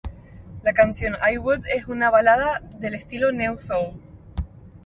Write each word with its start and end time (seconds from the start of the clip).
La 0.63 0.73
canción 0.73 1.15
"I 1.31 1.37
Would" 1.37 1.67
es 1.71 1.85
una 1.87 2.09
balada 2.09 2.59
del 2.79 2.95
estilo 2.95 3.31
neo 3.31 3.59
soul. 3.59 4.01